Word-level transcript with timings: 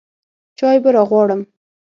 چاى 0.59 0.77
به 0.83 0.89
راغواړم. 0.95 1.41